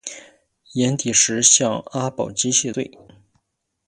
[0.71, 2.97] 寅底石向阿保机谢罪。